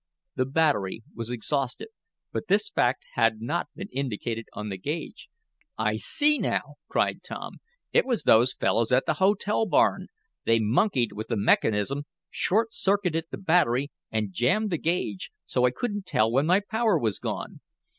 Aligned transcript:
The 0.33 0.47
battery 0.47 1.03
was 1.13 1.29
exhausted, 1.29 1.89
but 2.33 2.47
this 2.47 2.71
fact 2.71 3.05
had 3.13 3.39
not 3.39 3.67
been 3.75 3.87
indicated 3.91 4.47
on 4.51 4.69
the 4.69 4.77
gauge. 4.79 5.29
"I 5.77 5.97
see 5.97 6.39
now!" 6.39 6.77
cried 6.87 7.21
Tom. 7.21 7.59
"It 7.93 8.03
was 8.07 8.23
those 8.23 8.51
fellows 8.55 8.91
at 8.91 9.05
the 9.05 9.13
hotel 9.21 9.67
barn! 9.67 10.07
They 10.43 10.59
monkeyed 10.59 11.11
with 11.11 11.27
the 11.27 11.37
mechanism, 11.37 12.05
short 12.31 12.73
circuited 12.73 13.25
the 13.29 13.37
battery, 13.37 13.91
and 14.11 14.33
jammed 14.33 14.71
the 14.71 14.79
gauge 14.79 15.29
so 15.45 15.65
I 15.65 15.69
couldn't 15.69 16.07
tell 16.07 16.31
when 16.31 16.47
my 16.47 16.61
power 16.61 16.97
was 16.97 17.19
gone. 17.19 17.59